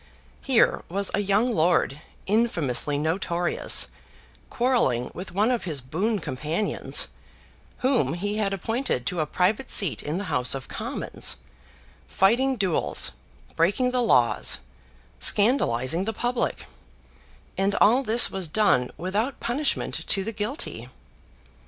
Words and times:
Here 0.41 0.81
was 0.89 1.11
a 1.13 1.19
young 1.19 1.53
lord, 1.53 2.01
infamously 2.25 2.97
notorious, 2.97 3.89
quarrelling 4.49 5.11
with 5.13 5.31
one 5.31 5.51
of 5.51 5.65
his 5.65 5.79
boon 5.79 6.17
companions, 6.17 7.07
whom 7.85 8.15
he 8.15 8.37
had 8.37 8.51
appointed 8.51 9.05
to 9.05 9.19
a 9.19 9.27
private 9.27 9.69
seat 9.69 10.01
in 10.01 10.17
the 10.17 10.23
House 10.23 10.55
of 10.55 10.67
Commons, 10.67 11.37
fighting 12.07 12.55
duels, 12.55 13.11
breaking 13.55 13.91
the 13.91 14.01
laws, 14.01 14.61
scandalising 15.19 16.05
the 16.05 16.13
public, 16.13 16.65
and 17.55 17.75
all 17.75 18.01
this 18.01 18.31
was 18.31 18.47
done 18.47 18.89
without 18.97 19.39
punishment 19.39 20.07
to 20.07 20.23
the 20.23 20.31
guilty! 20.33 20.89